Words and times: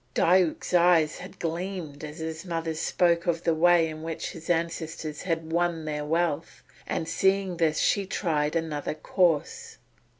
Diuk's 0.15 0.73
eyes 0.73 1.19
had 1.19 1.37
gleamed 1.37 2.03
as 2.03 2.17
his 2.17 2.43
mother 2.43 2.73
spoke 2.73 3.27
of 3.27 3.43
the 3.43 3.53
way 3.53 3.87
in 3.87 4.01
which 4.01 4.31
his 4.31 4.49
ancestors 4.49 5.21
had 5.21 5.51
won 5.51 5.85
their 5.85 6.03
wealth; 6.03 6.63
and 6.87 7.07
seeing 7.07 7.57
this 7.57 7.77
she 7.77 8.07
tried 8.07 8.55
another 8.55 8.95
course. 8.95 9.77